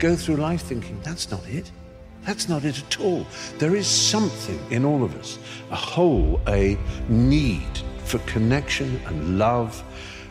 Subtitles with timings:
[0.00, 1.70] Go through life thinking, that's not it.
[2.26, 3.26] That's not it at all.
[3.58, 5.38] There is something in all of us,
[5.70, 6.76] a whole, a
[7.08, 9.82] need for connection and love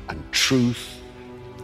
[0.09, 0.99] and truth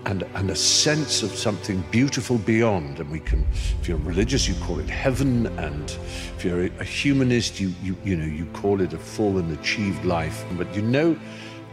[0.06, 3.00] and, and a sense of something beautiful beyond.
[3.00, 3.46] And we can,
[3.82, 5.48] if you're religious, you call it heaven.
[5.58, 5.90] And
[6.38, 10.06] if you're a humanist, you, you, you know, you call it a full and achieved
[10.06, 10.46] life.
[10.58, 11.18] But you know,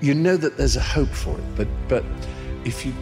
[0.01, 1.45] you know that there's a hope for it.
[1.57, 2.05] But, but
[2.65, 2.95] if you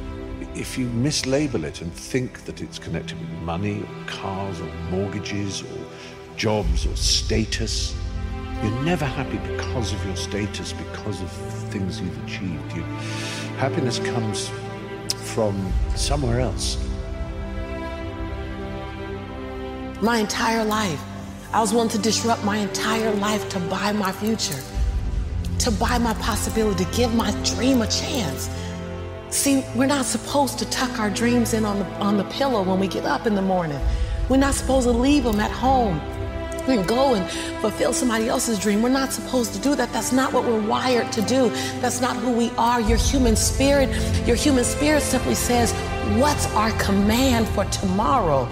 [0.54, 5.62] if you mislabel it and think that it's connected with money or cars or mortgages
[5.62, 5.78] or
[6.36, 7.94] jobs or status,
[8.62, 11.30] you're never happy because of your status, because of
[11.70, 12.72] things you've achieved.
[12.74, 12.82] You,
[13.58, 14.50] happiness comes
[15.34, 16.76] from somewhere else.
[20.02, 21.00] My entire life,
[21.52, 24.60] I was willing to disrupt my entire life to buy my future,
[25.58, 28.48] to buy my possibility, to give my dream a chance.
[29.30, 32.80] See, we're not supposed to tuck our dreams in on the, on the pillow when
[32.80, 33.78] we get up in the morning.
[34.28, 36.00] We're not supposed to leave them at home
[36.68, 37.30] and go and
[37.60, 38.82] fulfill somebody else's dream.
[38.82, 39.92] We're not supposed to do that.
[39.92, 41.48] That's not what we're wired to do.
[41.80, 42.80] That's not who we are.
[42.80, 43.88] Your human spirit,
[44.26, 45.72] your human spirit simply says,
[46.18, 48.46] What's our command for tomorrow?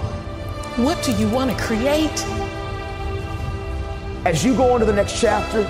[0.76, 2.24] What do you want to create?
[4.24, 5.62] As you go on to the next chapter,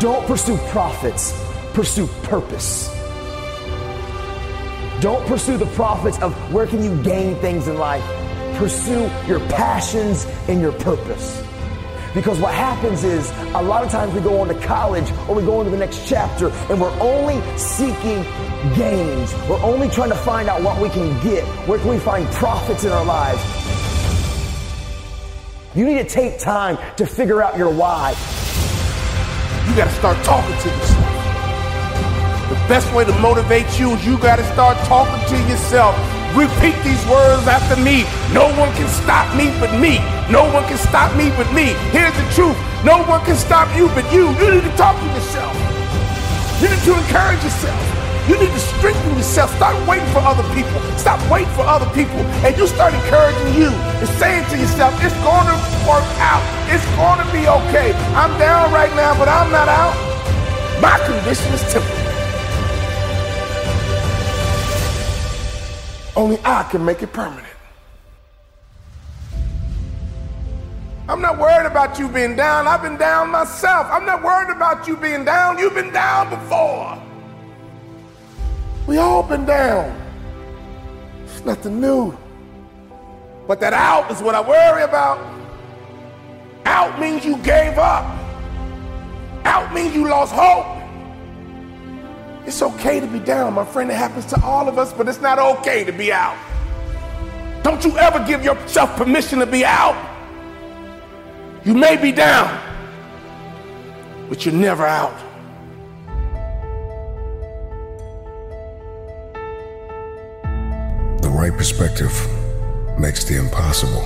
[0.00, 1.32] don't pursue profits,
[1.74, 2.95] pursue purpose.
[5.00, 8.02] Don't pursue the profits of where can you gain things in life.
[8.56, 11.42] Pursue your passions and your purpose.
[12.14, 15.42] Because what happens is a lot of times we go on to college or we
[15.42, 18.22] go into the next chapter and we're only seeking
[18.74, 19.34] gains.
[19.50, 21.44] We're only trying to find out what we can get.
[21.68, 23.42] Where can we find profits in our lives?
[25.74, 28.12] You need to take time to figure out your why.
[29.68, 30.95] You got to start talking to yourself.
[32.48, 35.98] The best way to motivate you is you got to start talking to yourself.
[36.30, 38.06] Repeat these words after me.
[38.30, 39.98] No one can stop me but me.
[40.30, 41.74] No one can stop me but me.
[41.90, 42.54] Here's the truth.
[42.86, 44.30] No one can stop you but you.
[44.38, 45.50] You need to talk to yourself.
[46.62, 47.96] You need to encourage yourself.
[48.30, 49.50] You need to strengthen yourself.
[49.56, 50.78] Stop waiting for other people.
[50.98, 52.22] Stop waiting for other people.
[52.46, 56.42] And you start encouraging you and saying to yourself, it's going to work out.
[56.70, 57.90] It's going to be okay.
[58.14, 59.94] I'm down right now, but I'm not out.
[60.82, 61.95] My condition is temporary.
[66.16, 67.46] Only I can make it permanent.
[71.08, 72.66] I'm not worried about you being down.
[72.66, 73.86] I've been down myself.
[73.90, 75.58] I'm not worried about you being down.
[75.58, 77.00] You've been down before.
[78.86, 79.94] We all been down.
[81.24, 82.16] It's nothing new.
[83.46, 85.18] But that out is what I worry about.
[86.64, 88.04] Out means you gave up.
[89.44, 90.75] Out means you lost hope.
[92.46, 93.90] It's okay to be down, my friend.
[93.90, 96.38] It happens to all of us, but it's not okay to be out.
[97.64, 99.96] Don't you ever give yourself permission to be out.
[101.64, 102.60] You may be down,
[104.28, 105.12] but you're never out.
[111.22, 112.12] The right perspective
[112.96, 114.02] makes the impossible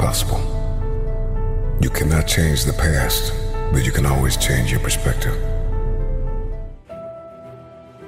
[0.00, 0.40] possible.
[1.80, 3.32] You cannot change the past,
[3.72, 5.47] but you can always change your perspective.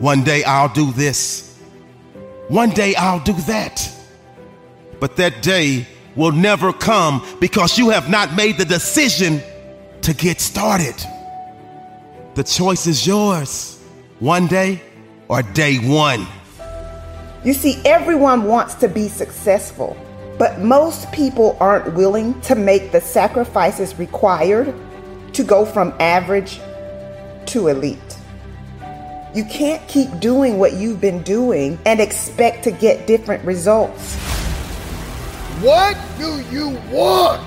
[0.00, 1.58] One day I'll do this.
[2.48, 3.86] One day I'll do that.
[4.98, 5.86] But that day
[6.16, 9.42] will never come because you have not made the decision
[10.00, 10.94] to get started.
[12.34, 13.78] The choice is yours.
[14.20, 14.82] One day
[15.28, 16.26] or day one.
[17.44, 19.96] You see, everyone wants to be successful,
[20.38, 24.74] but most people aren't willing to make the sacrifices required
[25.34, 26.58] to go from average
[27.46, 28.19] to elite.
[29.32, 34.16] You can't keep doing what you've been doing and expect to get different results.
[35.62, 37.46] What do you want?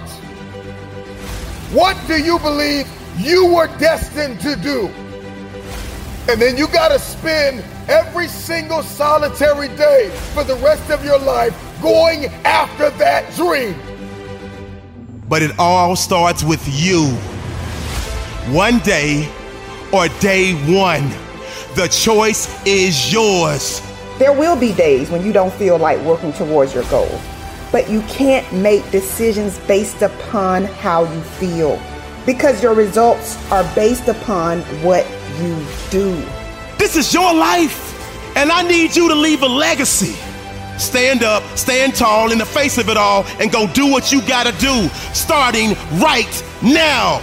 [1.73, 2.87] What do you believe
[3.17, 4.87] you were destined to do?
[6.31, 11.19] And then you got to spend every single solitary day for the rest of your
[11.19, 13.75] life going after that dream.
[15.27, 17.07] But it all starts with you.
[18.53, 19.29] One day
[19.91, 21.11] or day one.
[21.75, 23.81] The choice is yours.
[24.19, 27.19] There will be days when you don't feel like working towards your goal,
[27.71, 31.81] but you can't make decisions based upon how you feel
[32.27, 35.03] because your results are based upon what
[35.41, 36.13] you do.
[36.77, 40.15] This is your life, and I need you to leave a legacy.
[40.77, 44.21] Stand up, stand tall in the face of it all, and go do what you
[44.27, 47.19] gotta do, starting right now.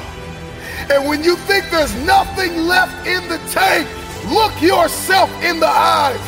[0.90, 3.86] And when you think there's nothing left in the tank,
[4.28, 6.20] look yourself in the eyes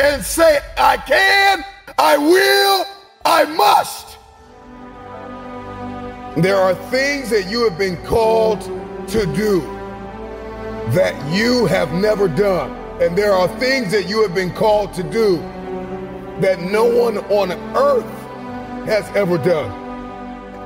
[0.00, 1.64] and say, I can,
[1.98, 2.84] I will,
[3.24, 4.18] I must.
[6.42, 8.60] There are things that you have been called
[9.08, 9.60] to do
[10.90, 12.70] that you have never done.
[13.00, 15.38] And there are things that you have been called to do
[16.40, 18.04] that no one on earth
[18.86, 19.85] has ever done.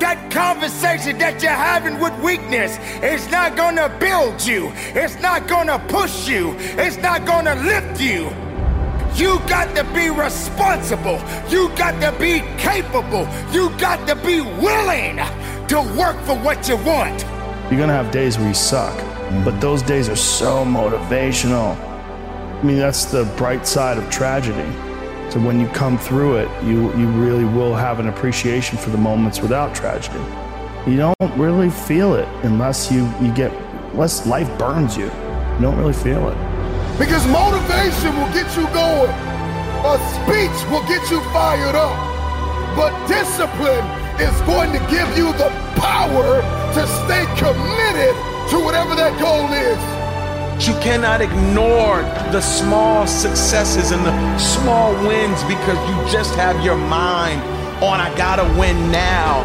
[0.01, 4.73] That conversation that you're having with weakness is not gonna build you.
[4.95, 6.55] It's not gonna push you.
[6.59, 8.33] It's not gonna lift you.
[9.15, 11.21] You got to be responsible.
[11.51, 13.29] You got to be capable.
[13.53, 15.17] You got to be willing
[15.69, 17.21] to work for what you want.
[17.71, 18.97] You're gonna have days where you suck,
[19.45, 21.77] but those days are so motivational.
[21.77, 24.90] I mean, that's the bright side of tragedy.
[25.31, 28.99] So when you come through it, you, you really will have an appreciation for the
[28.99, 30.19] moments without tragedy.
[30.91, 33.53] You don't really feel it unless you, you get,
[33.93, 35.05] unless life burns you.
[35.05, 36.37] You don't really feel it.
[36.99, 39.15] Because motivation will get you going.
[39.87, 41.95] A speech will get you fired up.
[42.75, 43.87] But discipline
[44.19, 45.49] is going to give you the
[45.79, 46.43] power
[46.75, 48.15] to stay committed
[48.51, 50.00] to whatever that goal is.
[50.67, 52.03] You cannot ignore
[52.33, 57.41] the small successes and the small wins because you just have your mind
[57.83, 59.41] on, I gotta win now.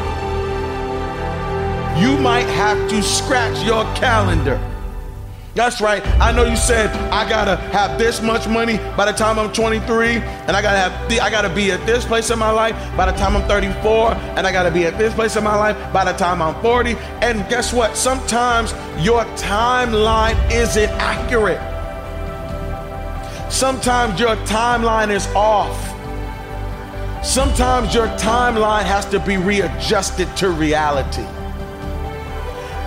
[1.97, 4.59] You might have to scratch your calendar.
[5.56, 6.06] That's right.
[6.19, 10.18] I know you said I gotta have this much money by the time I'm 23,
[10.18, 13.10] and I gotta have the, I gotta be at this place in my life by
[13.10, 16.04] the time I'm 34, and I gotta be at this place in my life by
[16.04, 16.98] the time I'm 40.
[17.22, 17.96] And guess what?
[17.96, 21.62] Sometimes your timeline isn't accurate.
[23.50, 25.80] Sometimes your timeline is off.
[27.25, 31.24] Sometimes your timeline has to be readjusted to reality.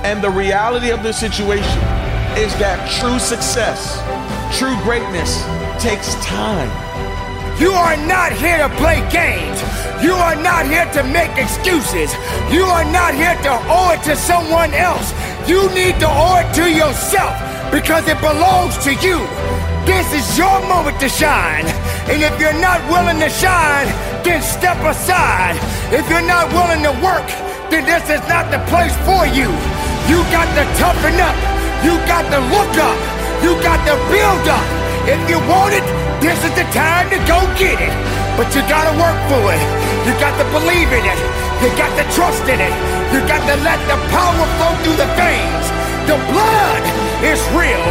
[0.04, 1.97] And the reality of the situation
[2.38, 3.98] is that true success,
[4.54, 5.42] true greatness
[5.82, 6.70] takes time.
[7.58, 9.58] You are not here to play games.
[9.98, 12.14] You are not here to make excuses.
[12.54, 15.10] You are not here to owe it to someone else.
[15.50, 17.34] You need to owe it to yourself
[17.74, 19.18] because it belongs to you.
[19.82, 21.66] This is your moment to shine.
[22.06, 23.90] And if you're not willing to shine,
[24.22, 25.58] then step aside.
[25.90, 27.26] If you're not willing to work,
[27.66, 29.50] then this is not the place for you.
[30.06, 31.57] You got to toughen up.
[31.86, 32.98] You got to look up.
[33.42, 34.66] You got to build up.
[35.06, 35.86] If you want it,
[36.20, 37.94] this is the time to go get it.
[38.34, 39.62] But you gotta work for it.
[40.02, 41.20] You got to believe in it.
[41.62, 42.74] You got to trust in it.
[43.14, 45.66] You got to let the power flow through the veins.
[46.10, 46.82] The blood
[47.22, 47.86] is real.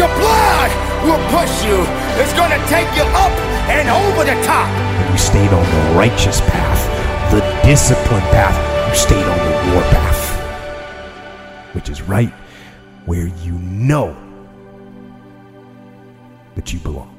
[0.00, 0.70] The blood
[1.04, 1.84] will push you.
[2.20, 3.32] It's gonna take you up
[3.68, 4.68] and over the top.
[5.12, 8.56] You stayed on the righteous path, the disciplined path.
[8.90, 12.32] You stayed on the war path, which is right
[13.06, 14.16] where you know
[16.54, 17.12] that you belong.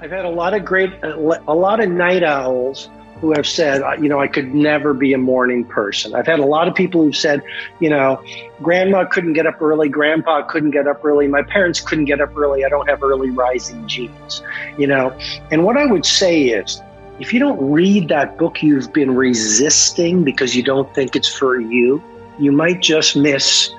[0.00, 2.88] I've had a lot of great, a lot of night owls
[3.20, 6.14] who have said, uh, you know, I could never be a morning person.
[6.14, 7.42] I've had a lot of people who've said,
[7.80, 8.22] you know,
[8.62, 12.36] grandma couldn't get up early, grandpa couldn't get up early, my parents couldn't get up
[12.36, 14.42] early, I don't have early rising genes,
[14.76, 15.18] you know.
[15.50, 16.80] And what I would say is,
[17.18, 21.58] if you don't read that book you've been resisting because you don't think it's for
[21.58, 22.00] you,
[22.38, 23.74] you might just miss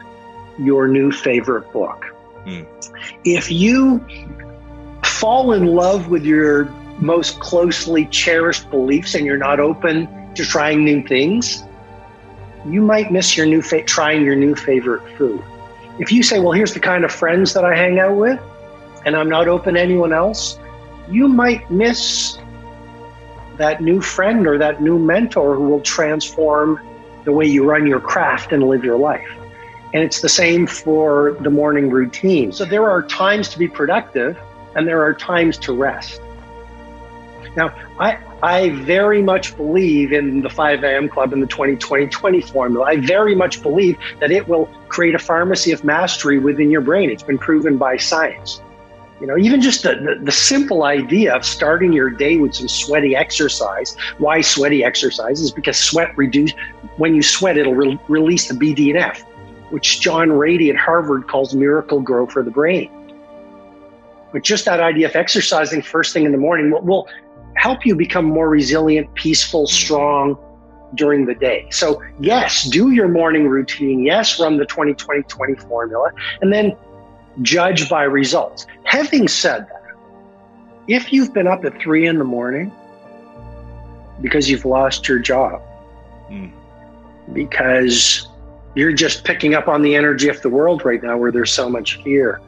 [0.57, 2.05] your new favorite book.
[2.43, 2.63] Hmm.
[3.23, 4.05] If you
[5.03, 6.65] fall in love with your
[6.99, 11.63] most closely cherished beliefs and you're not open to trying new things,
[12.65, 15.41] you might miss your new fa- trying your new favorite food.
[15.97, 18.39] If you say, "Well, here's the kind of friends that I hang out with,"
[19.05, 20.59] and I'm not open to anyone else,
[21.09, 22.37] you might miss
[23.57, 26.79] that new friend or that new mentor who will transform
[27.29, 29.29] the way you run your craft and live your life.
[29.93, 32.51] And it's the same for the morning routine.
[32.51, 34.35] So there are times to be productive
[34.75, 36.19] and there are times to rest.
[37.55, 41.07] Now, I, I very much believe in the 5 a.m.
[41.07, 42.85] club and the 20 20 20 formula.
[42.85, 47.11] I very much believe that it will create a pharmacy of mastery within your brain.
[47.11, 48.59] It's been proven by science.
[49.19, 52.69] You know, even just the, the, the, simple idea of starting your day with some
[52.69, 53.97] sweaty exercise.
[54.17, 56.53] Why sweaty exercise is because sweat reduce
[56.95, 59.21] when you sweat, it'll re- release the BDNF,
[59.71, 62.91] which John Ratey at Harvard calls Miracle-Gro for the brain.
[64.31, 67.07] But just that idea of exercising first thing in the morning will, will
[67.55, 70.37] help you become more resilient, peaceful, strong
[70.95, 71.67] during the day.
[71.71, 74.03] So, yes, do your morning routine.
[74.03, 76.11] Yes, run the 20 20 20 formula.
[76.41, 76.75] And then
[77.41, 78.65] judge by results.
[78.83, 79.95] Having said that,
[80.87, 82.71] if you've been up at three in the morning
[84.21, 85.61] because you've lost your job,
[86.29, 86.51] mm.
[87.33, 88.27] because
[88.75, 91.69] you're just picking up on the energy of the world right now where there's so
[91.69, 92.41] much fear,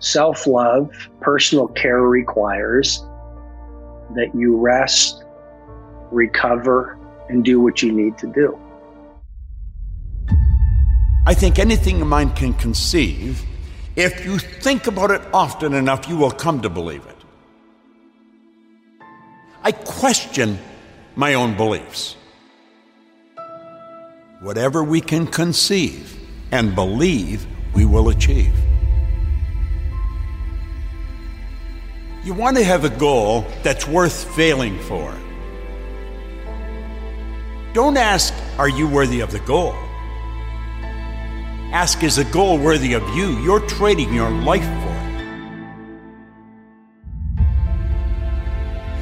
[0.00, 3.04] self love, personal care requires
[4.14, 5.24] that you rest,
[6.10, 8.58] recover, and do what you need to do.
[11.24, 13.44] I think anything a mind can conceive
[13.96, 17.16] if you think about it often enough, you will come to believe it.
[19.62, 20.58] I question
[21.14, 22.16] my own beliefs.
[24.40, 26.18] Whatever we can conceive
[26.50, 28.52] and believe, we will achieve.
[32.24, 35.14] You want to have a goal that's worth failing for.
[37.72, 39.74] Don't ask, Are you worthy of the goal?
[41.72, 43.38] Ask, is a goal worthy of you?
[43.38, 44.92] You're trading your life for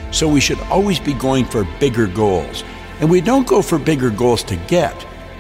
[0.07, 0.15] it.
[0.15, 2.63] So we should always be going for bigger goals.
[3.01, 4.95] And we don't go for bigger goals to get,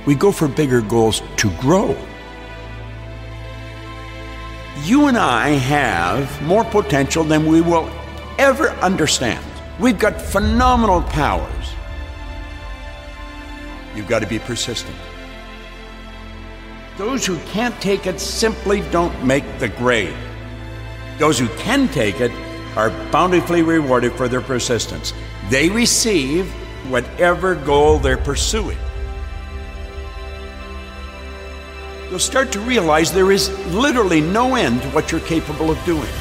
[0.06, 1.96] we go for bigger goals to grow.
[4.82, 7.88] You and I have more potential than we will
[8.38, 9.44] ever understand.
[9.78, 11.74] We've got phenomenal powers.
[13.94, 14.96] You've got to be persistent.
[17.00, 20.14] Those who can't take it simply don't make the grade.
[21.16, 22.30] Those who can take it
[22.76, 25.14] are bountifully rewarded for their persistence.
[25.48, 26.46] They receive
[26.90, 28.76] whatever goal they're pursuing.
[32.10, 36.12] You'll start to realize there is literally no end to what you're capable of doing.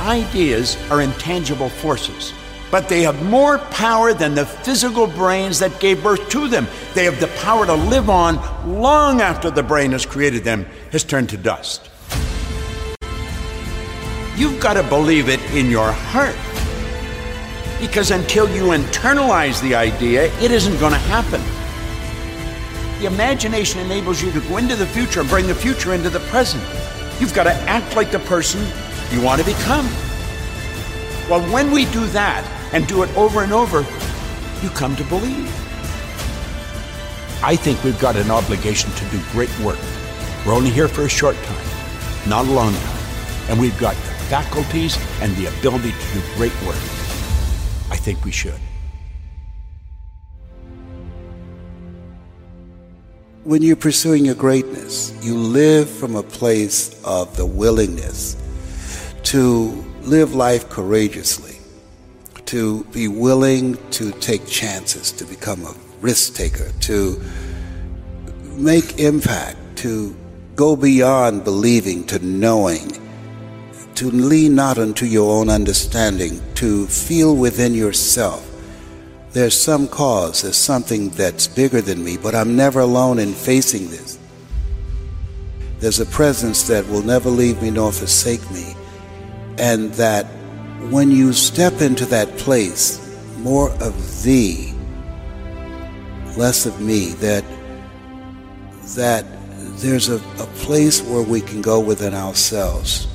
[0.00, 2.32] Ideas are intangible forces
[2.70, 6.66] but they have more power than the physical brains that gave birth to them.
[6.94, 8.36] They have the power to live on
[8.80, 11.88] long after the brain has created them has turned to dust.
[14.36, 16.36] You've got to believe it in your heart.
[17.80, 21.40] Because until you internalize the idea, it isn't going to happen.
[23.00, 26.20] The imagination enables you to go into the future and bring the future into the
[26.20, 26.62] present.
[27.20, 28.60] You've got to act like the person
[29.10, 29.86] you want to become.
[31.28, 33.84] Well, when we do that, and do it over and over,
[34.62, 35.48] you come to believe.
[37.42, 39.78] I think we've got an obligation to do great work.
[40.44, 41.66] We're only here for a short time,
[42.28, 43.06] not a long time,
[43.50, 46.76] and we've got the faculties and the ability to do great work.
[47.90, 48.60] I think we should.
[53.44, 58.36] When you're pursuing your greatness, you live from a place of the willingness
[59.24, 61.55] to live life courageously
[62.46, 67.20] to be willing to take chances, to become a risk taker, to
[68.54, 70.16] make impact, to
[70.54, 72.90] go beyond believing to knowing,
[73.94, 78.46] to lean not unto your own understanding, to feel within yourself
[79.36, 83.90] there's some cause, there's something that's bigger than me, but I'm never alone in facing
[83.90, 84.18] this.
[85.78, 88.74] There's a presence that will never leave me nor forsake me,
[89.58, 90.26] and that
[90.90, 93.02] when you step into that place,
[93.38, 94.72] more of thee,
[96.36, 97.44] less of me, that
[98.94, 99.24] that
[99.78, 103.08] there's a, a place where we can go within ourselves.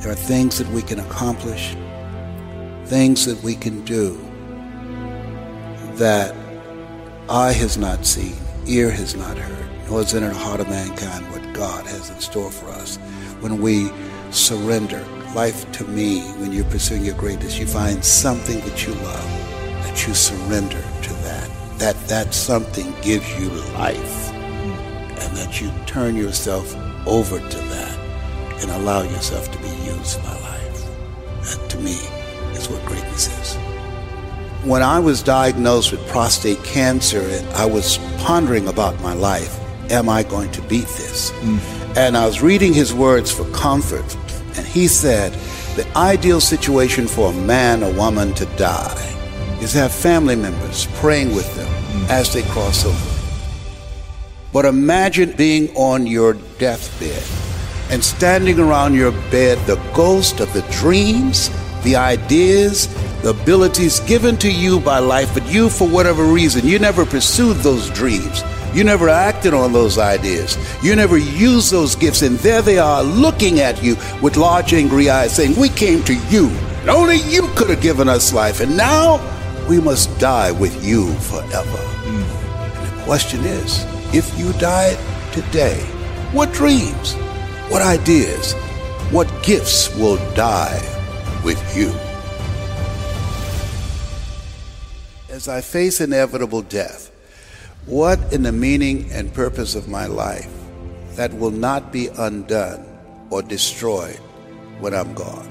[0.00, 1.74] There are things that we can accomplish,
[2.84, 4.16] things that we can do
[5.94, 6.34] that
[7.28, 11.30] eye has not seen, ear has not heard, nor is in the heart of mankind
[11.32, 12.98] what God has in store for us.
[13.40, 13.90] When we
[14.30, 19.30] surrender life to me, when you're pursuing your greatness, you find something that you love,
[19.84, 21.50] that you surrender to that.
[21.78, 24.32] That that something gives you life.
[24.32, 26.74] And that you turn yourself
[27.06, 27.98] over to that
[28.60, 30.84] and allow yourself to be used by life.
[31.42, 31.96] That to me
[32.56, 33.54] is what greatness is.
[34.64, 39.58] When I was diagnosed with prostate cancer and I was pondering about my life,
[39.90, 41.30] am I going to beat this?
[41.30, 41.96] Mm.
[41.96, 44.16] And I was reading his words for comfort,
[44.68, 45.32] he said,
[45.76, 49.14] the ideal situation for a man or woman to die
[49.60, 52.08] is to have family members praying with them mm.
[52.08, 53.18] as they cross over.
[54.52, 57.22] But imagine being on your deathbed
[57.90, 61.50] and standing around your bed, the ghost of the dreams,
[61.82, 62.88] the ideas,
[63.22, 67.56] the abilities given to you by life, but you, for whatever reason, you never pursued
[67.58, 68.42] those dreams.
[68.74, 70.56] You never acted on those ideas.
[70.82, 72.22] You never used those gifts.
[72.22, 76.14] And there they are looking at you with large, angry eyes saying, We came to
[76.28, 76.48] you.
[76.80, 78.60] And only you could have given us life.
[78.60, 79.20] And now
[79.68, 81.78] we must die with you forever.
[82.06, 83.84] And the question is
[84.14, 84.98] if you died
[85.32, 85.80] today,
[86.32, 87.14] what dreams,
[87.68, 88.54] what ideas,
[89.10, 90.80] what gifts will die
[91.44, 91.88] with you?
[95.28, 97.07] As I face inevitable death,
[97.88, 100.52] what in the meaning and purpose of my life
[101.16, 102.84] that will not be undone
[103.30, 104.20] or destroyed
[104.78, 105.48] when I'm gone?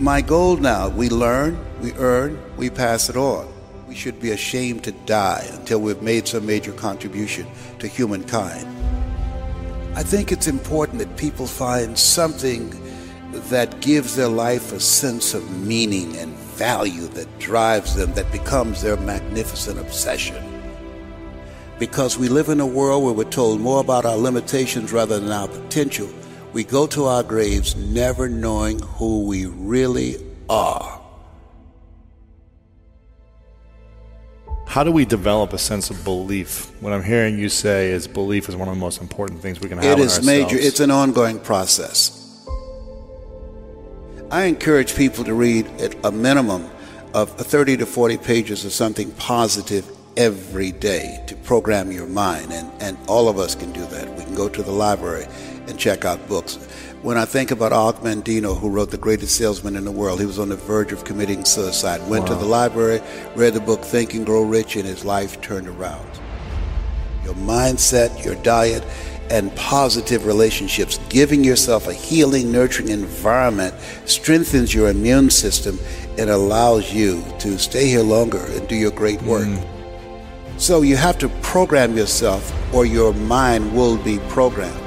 [0.00, 3.46] My goal now, we learn, we earn, we pass it on.
[3.86, 7.46] We should be ashamed to die until we've made some major contribution
[7.78, 8.66] to humankind.
[9.94, 12.74] I think it's important that people find something
[13.50, 18.82] that gives their life a sense of meaning and value that drives them, that becomes
[18.82, 20.36] their magnificent obsession.
[21.78, 25.32] Because we live in a world where we're told more about our limitations rather than
[25.32, 26.06] our potential,
[26.52, 30.16] we go to our graves never knowing who we really
[30.50, 31.00] are.
[34.66, 36.70] How do we develop a sense of belief?
[36.82, 39.70] What I'm hearing you say is belief is one of the most important things we
[39.70, 39.98] can have.
[39.98, 40.26] It ourselves.
[40.26, 40.58] major.
[40.58, 42.19] It's an ongoing process.
[44.32, 46.70] I encourage people to read at a minimum
[47.14, 52.52] of 30 to 40 pages of something positive every day to program your mind.
[52.52, 54.08] And, and all of us can do that.
[54.16, 55.26] We can go to the library
[55.66, 56.54] and check out books.
[57.02, 60.26] When I think about Og Mandino, who wrote The Greatest Salesman in the World, he
[60.26, 62.08] was on the verge of committing suicide.
[62.08, 63.00] Went to the library,
[63.34, 66.08] read the book Think and Grow Rich, and his life turned around
[67.24, 68.84] your mindset, your diet,
[69.30, 70.98] and positive relationships.
[71.08, 75.78] Giving yourself a healing, nurturing environment strengthens your immune system
[76.18, 79.46] and allows you to stay here longer and do your great work.
[79.46, 80.60] Mm.
[80.60, 84.78] So you have to program yourself, or your mind will be programmed.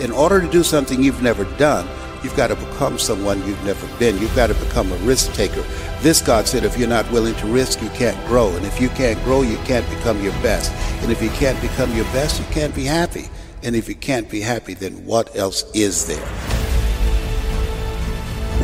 [0.00, 1.86] In order to do something you've never done,
[2.22, 4.18] you've got to become someone you've never been.
[4.18, 5.62] You've got to become a risk taker.
[6.00, 8.54] This God said, if you're not willing to risk, you can't grow.
[8.56, 10.72] And if you can't grow, you can't become your best.
[11.02, 13.28] And if you can't become your best, you can't be happy.
[13.62, 16.26] And if you can't be happy, then what else is there?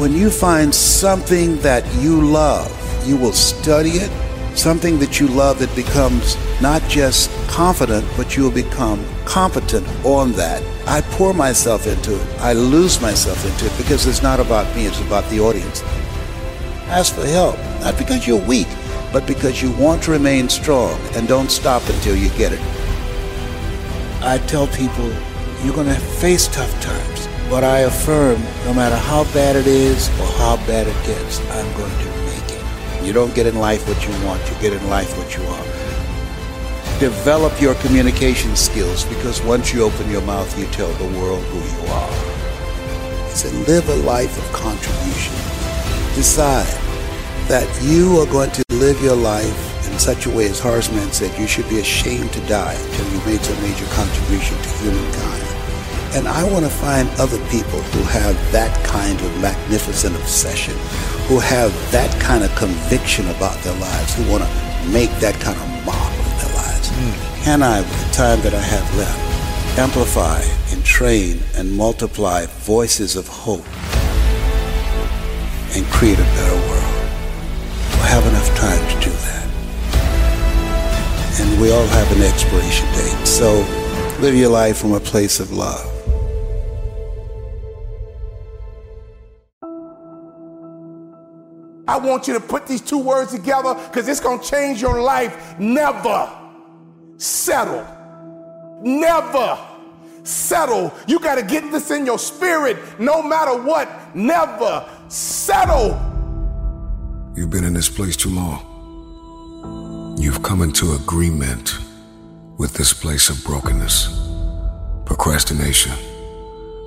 [0.01, 2.71] When you find something that you love,
[3.07, 4.26] you will study it.
[4.57, 10.33] Something that you love that becomes not just confident, but you will become competent on
[10.33, 10.63] that.
[10.89, 12.41] I pour myself into it.
[12.41, 15.83] I lose myself into it because it's not about me, it's about the audience.
[16.89, 18.67] Ask for help, not because you're weak,
[19.13, 22.61] but because you want to remain strong and don't stop until you get it.
[24.23, 25.13] I tell people
[25.63, 30.09] you're going to face tough times, but I affirm no matter how bad it is
[30.19, 32.06] or how bad it gets, I'm going to.
[33.07, 35.65] You don't get in life what you want, you get in life what you are.
[36.99, 41.59] Develop your communication skills because once you open your mouth, you tell the world who
[41.59, 42.13] you are.
[43.29, 45.35] Said, live a life of contribution.
[46.17, 46.67] Decide
[47.47, 51.13] that you are going to live your life in such a way, as Horace Mann
[51.13, 55.45] said, you should be ashamed to die until you've made some major contribution to humankind.
[56.17, 60.75] And I want to find other people who have that kind of magnificent obsession,
[61.29, 65.59] who have that kind of conviction about their lives, who want to make that kind
[65.59, 66.89] of mark with their lives.
[66.91, 67.43] Hmm.
[67.43, 73.17] Can I, with the time that I have left, amplify and train and multiply voices
[73.17, 73.67] of hope
[75.75, 76.95] and create a better world?
[77.99, 79.47] We'll have enough time to do that.
[81.41, 83.27] And we all have an expiration date.
[83.27, 83.67] So
[84.21, 85.96] live your life from a place of love.
[91.89, 95.01] I want you to put these two words together because it's going to change your
[95.01, 95.59] life.
[95.59, 96.31] Never,
[97.17, 97.87] settle.
[98.83, 99.59] Never
[100.25, 100.93] settle.
[101.07, 104.17] You got to get this in your spirit no matter what.
[104.17, 106.01] Never settle.
[107.37, 110.17] You've been in this place too long.
[110.19, 111.79] You've come into agreement
[112.59, 114.09] with this place of brokenness,
[115.05, 115.93] procrastination,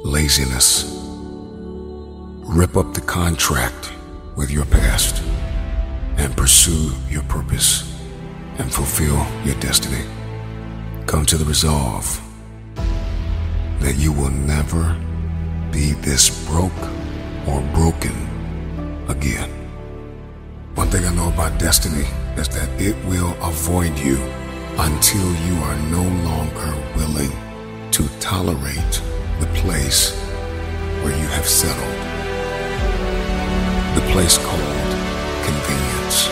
[0.04, 0.96] laziness.
[2.42, 3.94] Rip up the contract
[4.40, 5.22] with your past
[6.16, 7.94] and pursue your purpose
[8.58, 10.06] and fulfill your destiny.
[11.08, 12.08] Come to the resolve
[13.82, 14.98] that you will never
[15.74, 16.84] be this broke
[17.50, 18.16] or broken
[19.10, 19.50] again.
[20.76, 24.16] One thing I know about destiny is that it will avoid you
[24.78, 27.34] until you are no longer willing
[27.92, 29.02] to tolerate
[29.42, 30.18] the place
[31.04, 31.99] where you have settled.
[33.96, 34.60] The place called
[35.44, 36.30] convenience.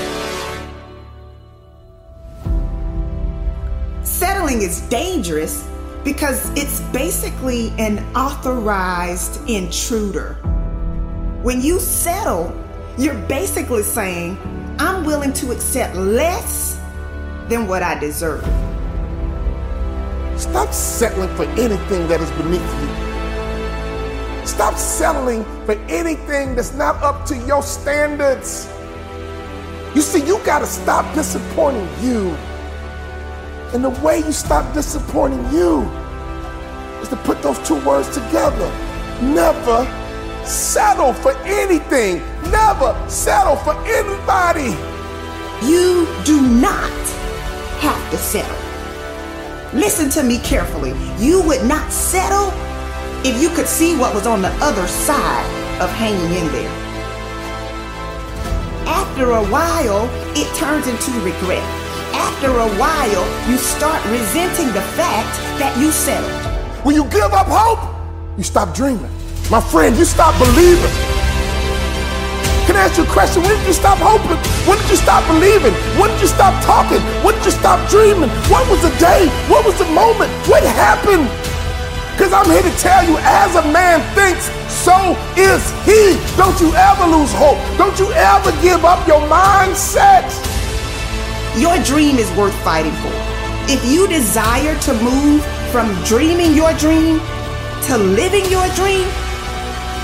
[4.04, 5.68] Settling is dangerous
[6.04, 10.36] because it's basically an authorized intruder.
[11.42, 12.54] When you settle,
[12.98, 14.38] you're basically saying,
[14.80, 16.80] I'm willing to accept less
[17.50, 18.44] than what I deserve.
[20.40, 23.07] Stop settling for anything that is beneath you.
[24.48, 28.68] Stop settling for anything that's not up to your standards.
[29.94, 32.30] You see, you got to stop disappointing you.
[33.74, 35.82] And the way you stop disappointing you
[37.02, 38.72] is to put those two words together.
[39.22, 39.86] Never
[40.46, 42.22] settle for anything.
[42.50, 44.72] Never settle for anybody.
[45.68, 46.90] You do not
[47.80, 48.58] have to settle.
[49.78, 50.94] Listen to me carefully.
[51.18, 52.52] You would not settle
[53.28, 55.44] if you could see what was on the other side
[55.82, 56.72] of hanging in there.
[58.88, 61.64] After a while, it turns into regret.
[62.16, 66.32] After a while, you start resenting the fact that you settled.
[66.86, 67.84] When you give up hope,
[68.38, 69.12] you stop dreaming.
[69.52, 70.96] My friend, you stop believing.
[72.64, 73.44] Can I ask you a question?
[73.44, 74.40] When did you stop hoping?
[74.64, 75.76] When did you stop believing?
[76.00, 77.04] When did you stop talking?
[77.28, 78.30] When did you stop dreaming?
[78.48, 79.28] What was the day?
[79.52, 80.32] What was the moment?
[80.48, 81.28] What happened?
[82.18, 86.18] Because I'm here to tell you, as a man thinks, so is he.
[86.36, 87.62] Don't you ever lose hope.
[87.78, 90.26] Don't you ever give up your mindset.
[91.62, 93.14] Your dream is worth fighting for.
[93.70, 97.20] If you desire to move from dreaming your dream
[97.86, 99.08] to living your dream,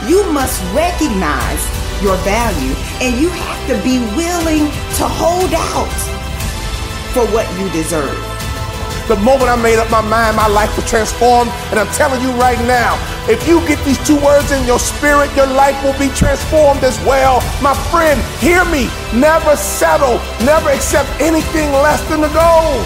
[0.06, 1.66] you must recognize
[2.04, 4.70] your value and you have to be willing
[5.02, 5.98] to hold out
[7.12, 8.33] for what you deserve.
[9.08, 11.52] The moment I made up my mind, my life was transformed.
[11.72, 12.96] And I'm telling you right now,
[13.28, 16.98] if you get these two words in your spirit, your life will be transformed as
[17.04, 17.44] well.
[17.62, 18.88] My friend, hear me.
[19.12, 20.24] Never settle.
[20.46, 22.80] Never accept anything less than the goal.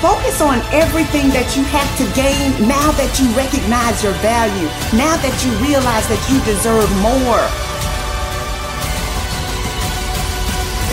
[0.00, 5.16] Focus on everything that you have to gain now that you recognize your value, now
[5.16, 7.40] that you realize that you deserve more.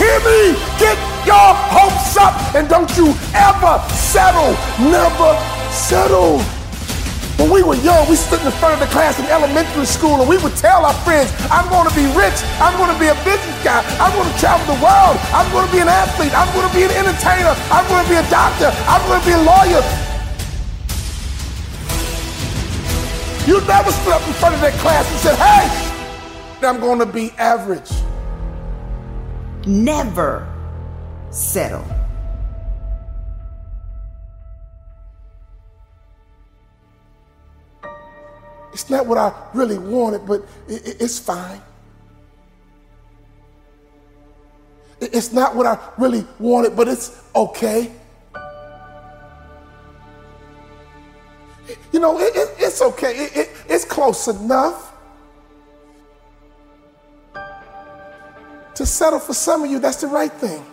[0.00, 0.56] Hear me?
[0.80, 4.54] Get your hopes up and don't you ever settle.
[4.78, 5.38] Never
[5.70, 6.42] settle.
[7.40, 10.20] When we were young, we stood in the front of the class in elementary school
[10.20, 12.38] and we would tell our friends, I'm going to be rich.
[12.60, 13.82] I'm going to be a business guy.
[13.98, 15.16] I'm going to travel the world.
[15.32, 16.30] I'm going to be an athlete.
[16.36, 17.56] I'm going to be an entertainer.
[17.72, 18.70] I'm going to be a doctor.
[18.86, 19.82] I'm going to be a lawyer.
[23.48, 25.66] You never stood up in front of that class and said, hey,
[26.62, 27.90] I'm going to be average.
[29.66, 30.51] Never
[31.32, 31.84] settle.
[38.72, 41.60] It's not what I really wanted, but it, it, it's fine.
[45.00, 47.90] It's not what I really wanted, but it's okay.
[51.92, 53.28] You know, it's okay.
[53.68, 54.92] it's close enough.
[58.74, 60.64] To settle for some of you, that's the right thing.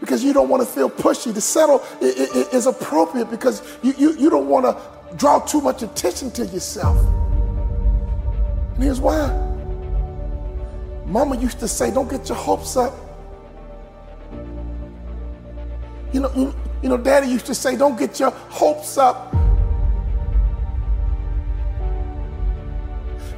[0.00, 1.34] Because you don't want to feel pushy.
[1.34, 6.30] To settle is appropriate because you, you, you don't want to draw too much attention
[6.32, 6.98] to yourself.
[8.74, 9.26] And here's why.
[11.06, 12.94] Mama used to say, don't get your hopes up.
[16.12, 19.34] You know, you, you know, daddy used to say, don't get your hopes up.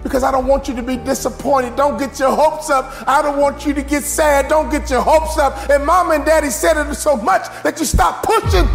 [0.03, 1.77] Because I don't want you to be disappointed.
[1.77, 3.07] Don't get your hopes up.
[3.07, 4.49] I don't want you to get sad.
[4.49, 5.69] Don't get your hopes up.
[5.69, 8.67] And mom and daddy said it so much that you stop pushing.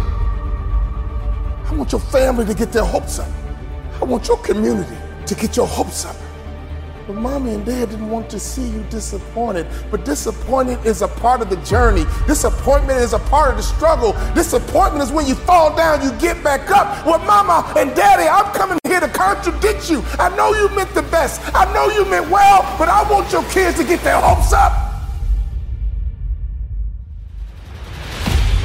[1.64, 3.28] I want your family to get their hopes up.
[4.00, 6.16] I want your community to get your hopes up.
[7.06, 9.68] But mommy and dad didn't want to see you disappointed.
[9.92, 12.04] But disappointment is a part of the journey.
[12.26, 14.12] Disappointment is a part of the struggle.
[14.34, 17.06] Disappointment is when you fall down, you get back up.
[17.06, 20.02] Well, mama and daddy, I'm coming here to contradict you.
[20.18, 21.40] I know you meant the best.
[21.54, 24.72] I know you meant well, but I want your kids to get their hopes up.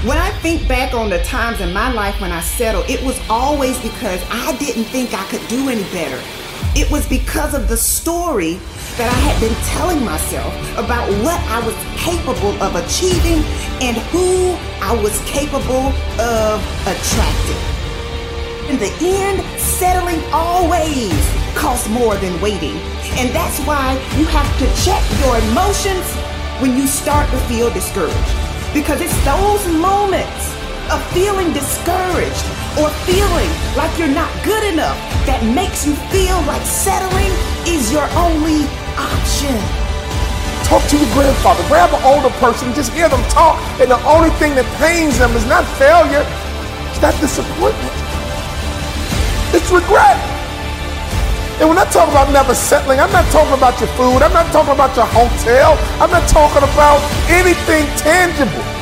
[0.04, 3.21] When I think back on the times in my life when I settled, it was
[3.30, 6.19] always because I didn't think I could do any better.
[6.73, 8.53] It was because of the story
[8.95, 13.43] that I had been telling myself about what I was capable of achieving
[13.84, 17.60] and who I was capable of attracting.
[18.71, 21.12] In the end, settling always
[21.60, 22.79] costs more than waiting.
[23.19, 26.07] And that's why you have to check your emotions
[26.63, 28.15] when you start to feel discouraged.
[28.73, 30.61] Because it's those moments
[30.91, 33.47] of feeling discouraged or feeling
[33.80, 37.32] like you're not good enough that makes you feel like settling
[37.63, 38.67] is your only
[38.99, 39.56] option.
[40.67, 41.63] Talk to your grandfather.
[41.71, 42.75] Grab an older person.
[42.75, 43.56] Just hear them talk.
[43.80, 46.27] And the only thing that pains them is not failure,
[46.91, 47.95] it's not disappointment.
[49.56, 50.19] It's regret.
[51.63, 54.19] And when I talk about never settling, I'm not talking about your food.
[54.19, 55.80] I'm not talking about your hotel.
[56.04, 56.99] I'm not talking about
[57.32, 58.80] anything tangible.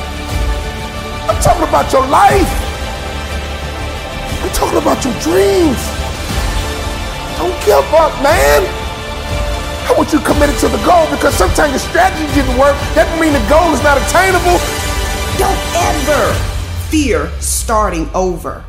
[1.29, 2.49] I'm talking about your life.
[4.41, 5.77] I'm talking about your dreams.
[7.37, 8.65] Don't give up, man.
[9.85, 12.73] I want you committed to the goal because sometimes your strategy didn't work.
[12.97, 14.57] That doesn't mean the goal is not attainable.
[15.37, 16.33] Don't ever
[16.89, 18.65] fear starting over.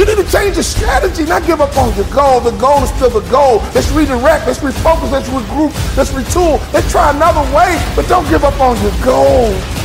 [0.00, 2.40] You need to change your strategy, not give up on your goal.
[2.40, 3.60] The goal is still the goal.
[3.76, 8.44] Let's redirect, let's refocus, let's regroup, let's retool, let's try another way, but don't give
[8.44, 9.75] up on your goal.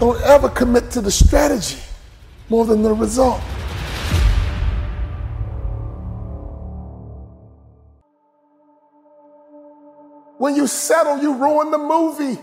[0.00, 1.76] Don't ever commit to the strategy
[2.48, 3.38] more than the result.
[10.38, 12.40] When you settle, you ruin the movie.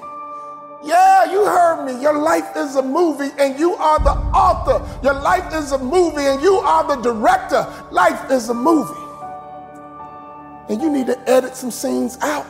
[0.86, 2.00] Yeah, you heard me.
[2.00, 4.88] Your life is a movie and you are the author.
[5.04, 7.66] Your life is a movie and you are the director.
[7.90, 8.94] Life is a movie.
[10.70, 12.46] And you need to edit some scenes out.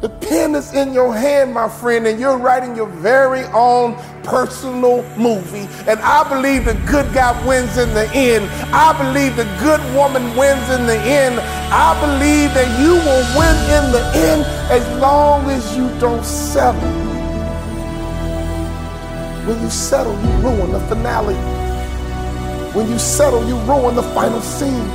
[0.00, 5.02] The pen is in your hand, my friend, and you're writing your very own personal
[5.18, 5.68] movie.
[5.86, 8.48] And I believe the good guy wins in the end.
[8.72, 11.38] I believe the good woman wins in the end.
[11.38, 16.80] I believe that you will win in the end as long as you don't settle.
[19.46, 21.34] When you settle, you ruin the finale.
[22.72, 24.88] When you settle, you ruin the final scene.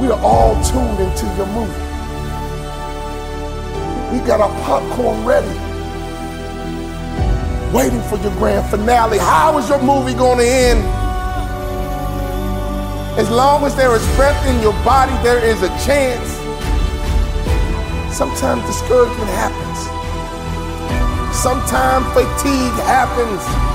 [0.00, 1.91] We are all tuned into your movie.
[4.12, 5.48] We got our popcorn ready,
[7.74, 9.16] waiting for your grand finale.
[9.16, 10.84] How is your movie going to end?
[13.18, 16.28] As long as there is breath in your body, there is a chance.
[18.14, 19.78] Sometimes discouragement happens.
[21.34, 23.71] Sometimes fatigue happens.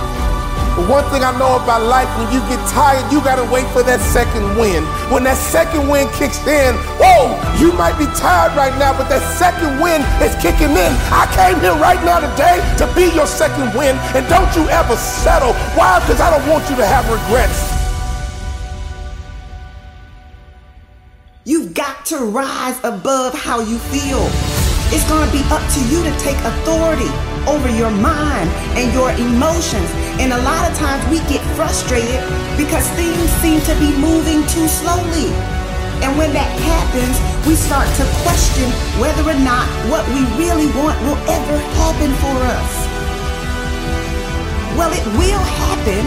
[0.87, 3.99] One thing I know about life, when you get tired, you gotta wait for that
[3.99, 4.87] second wind.
[5.11, 9.19] When that second wind kicks in, whoa, you might be tired right now, but that
[9.35, 10.91] second wind is kicking in.
[11.11, 14.95] I came here right now today to be your second wind, and don't you ever
[14.95, 15.51] settle.
[15.75, 15.99] Why?
[15.99, 17.59] Because I don't want you to have regrets.
[21.43, 24.56] You've got to rise above how you feel.
[24.89, 27.11] It's going to be up to you to take authority
[27.43, 28.47] over your mind
[28.79, 29.89] and your emotions.
[30.19, 32.23] And a lot of times we get frustrated
[32.55, 35.31] because things seem to be moving too slowly.
[36.03, 38.71] And when that happens, we start to question
[39.01, 42.73] whether or not what we really want will ever happen for us.
[44.79, 46.03] Well, it will happen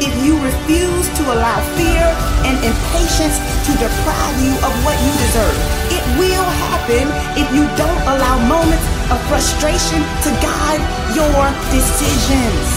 [0.00, 2.06] if you refuse to allow fear
[2.44, 5.56] and impatience to deprive you of what you deserve.
[5.90, 10.82] It will happen if you don't allow moments of frustration to guide
[11.14, 11.40] your
[11.72, 12.68] decisions.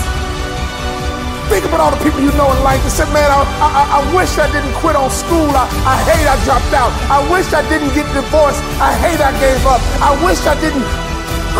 [1.49, 3.99] Think about all the people you know in life that said, man, I, I, I
[4.13, 5.49] wish I didn't quit on school.
[5.49, 6.93] I, I hate I dropped out.
[7.09, 8.61] I wish I didn't get divorced.
[8.77, 9.81] I hate I gave up.
[9.97, 10.85] I wish I didn't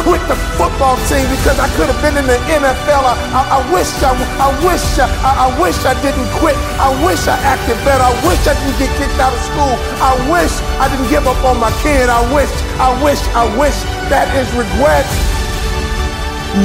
[0.04, 3.04] quit the football team because I could have been in the NFL.
[3.04, 6.56] I, I, I wish I, I wish I, I, wish I didn't quit.
[6.80, 8.04] I wish I acted better.
[8.04, 9.76] I wish I didn't get kicked out of school.
[10.00, 12.10] I wish I didn't give up on my kid.
[12.10, 13.78] I wish, I wish, I wish.
[14.08, 15.06] That is regret.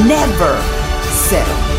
[0.06, 0.54] Never
[1.10, 1.73] settle.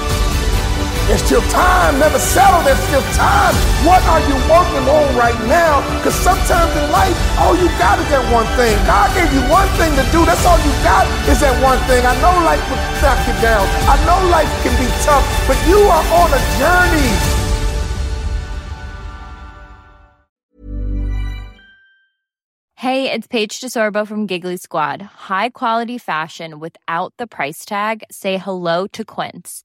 [1.05, 1.99] There's still time.
[1.99, 2.65] Never settle.
[2.65, 3.53] There's still time.
[3.85, 5.85] What are you working on right now?
[6.01, 8.73] Because sometimes in life, all you got is that one thing.
[8.89, 10.25] God gave you one thing to do.
[10.25, 12.01] That's all you got is that one thing.
[12.01, 13.69] I know life will knock you down.
[13.85, 17.13] I know life can be tough, but you are on a journey.
[22.85, 25.01] Hey, it's Paige DeSorbo from Giggly Squad.
[25.01, 28.03] High quality fashion without the price tag.
[28.09, 29.64] Say hello to Quince.